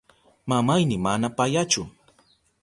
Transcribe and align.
Mamayni 0.49 0.97
mana 1.05 1.27
payachu. 1.37 1.81